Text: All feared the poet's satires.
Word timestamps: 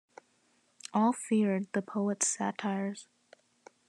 All 0.95 1.13
feared 1.13 1.71
the 1.73 1.83
poet's 1.83 2.27
satires. 2.27 3.07